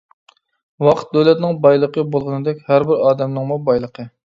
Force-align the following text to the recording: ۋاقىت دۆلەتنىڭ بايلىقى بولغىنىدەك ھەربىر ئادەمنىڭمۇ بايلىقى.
ۋاقىت 0.87 1.11
دۆلەتنىڭ 1.17 1.53
بايلىقى 1.67 2.05
بولغىنىدەك 2.17 2.65
ھەربىر 2.73 3.07
ئادەمنىڭمۇ 3.11 3.63
بايلىقى. 3.71 4.11